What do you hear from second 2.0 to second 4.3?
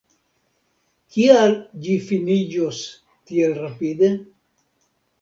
finiĝos tiel rapide?